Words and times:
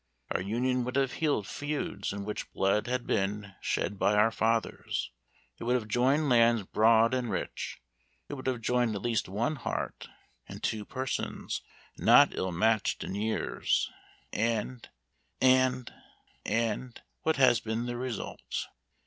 Our 0.31 0.41
union 0.41 0.83
would 0.83 0.95
have 0.95 1.11
healed 1.13 1.45
feuds 1.45 2.11
in 2.11 2.25
which 2.25 2.51
blood 2.53 2.87
had 2.87 3.05
been 3.05 3.53
shed 3.61 3.99
by 3.99 4.15
our 4.15 4.31
fathers; 4.31 5.11
it 5.59 5.65
would 5.65 5.75
have 5.75 5.87
joined 5.87 6.27
lands 6.27 6.63
broad 6.63 7.13
and 7.13 7.29
rich; 7.29 7.77
it 8.27 8.33
would 8.33 8.47
have 8.47 8.61
joined 8.61 8.95
at 8.95 9.03
least 9.03 9.29
one 9.29 9.57
heart, 9.57 10.09
and 10.47 10.63
two 10.63 10.85
persons 10.85 11.61
not 11.99 12.35
ill 12.35 12.51
matched 12.51 13.03
in 13.03 13.13
years 13.13 13.91
and 14.33 14.89
and 15.39 15.93
and 16.47 17.03
what 17.21 17.35
has 17.35 17.59
been 17.59 17.85
the 17.85 17.95
result?" 17.95 18.69